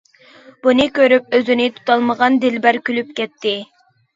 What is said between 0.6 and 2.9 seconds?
بۇنى كۆرۈپ ئۆزىنى تۇتالمىغان دىلبەر